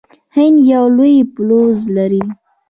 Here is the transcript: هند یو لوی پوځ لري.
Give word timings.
هند 0.35 0.57
یو 0.71 0.85
لوی 0.97 1.15
پوځ 1.35 1.77
لري. 1.95 2.23